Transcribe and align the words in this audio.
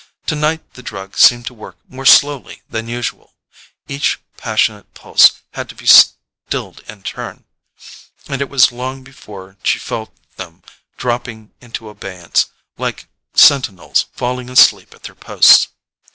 Tonight 0.25 0.73
the 0.73 0.81
drug 0.81 1.15
seemed 1.15 1.45
to 1.45 1.53
work 1.53 1.77
more 1.87 2.07
slowly 2.07 2.63
than 2.67 2.87
usual: 2.89 3.35
each 3.87 4.19
passionate 4.35 4.91
pulse 4.95 5.33
had 5.53 5.69
to 5.69 5.75
be 5.75 5.85
stilled 5.85 6.81
in 6.87 7.03
turn, 7.03 7.43
and 8.27 8.41
it 8.41 8.49
was 8.49 8.71
long 8.71 9.03
before 9.03 9.57
she 9.63 9.77
felt 9.77 10.11
them 10.37 10.63
dropping 10.97 11.51
into 11.61 11.87
abeyance, 11.87 12.47
like 12.79 13.09
sentinels 13.35 14.07
falling 14.13 14.49
asleep 14.49 14.91
at 14.95 15.03
their 15.03 15.13
posts. 15.13 15.67